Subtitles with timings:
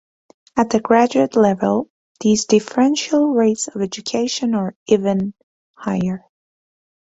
[0.57, 1.91] At the graduate level,
[2.21, 5.35] these differential rates of education are even
[5.77, 6.25] higher.